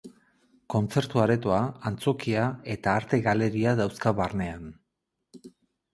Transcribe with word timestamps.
Kontzertu 0.73 1.21
aretoa, 1.23 1.59
antzokia 1.91 2.47
eta 2.77 2.97
arte 3.03 3.21
galeria 3.29 3.75
dauzka 3.81 4.15
barnean. 4.23 4.69